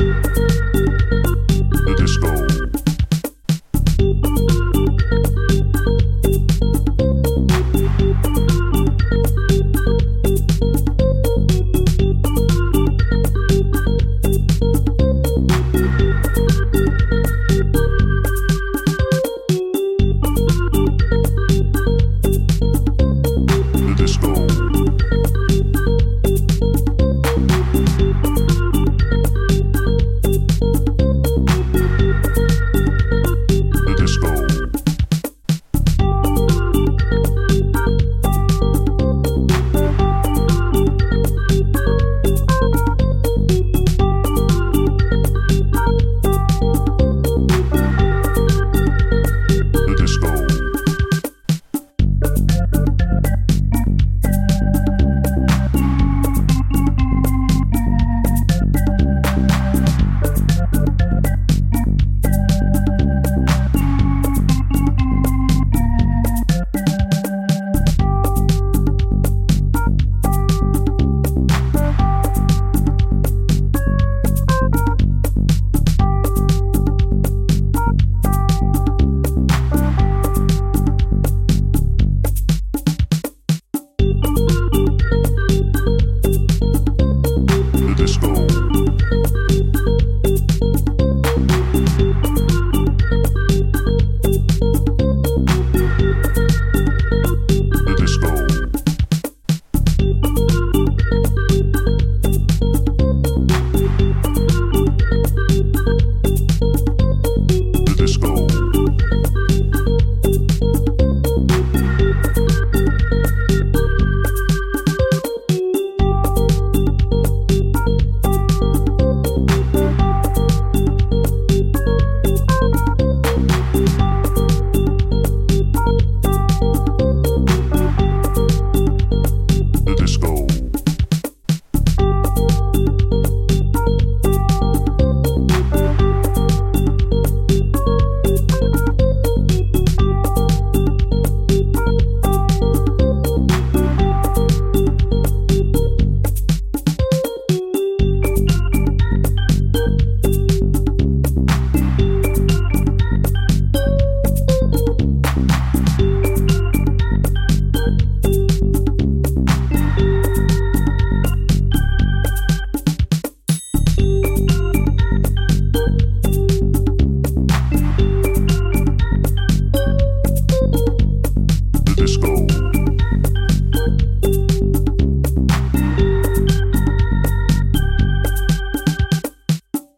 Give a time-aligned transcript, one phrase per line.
[0.00, 0.39] Bye.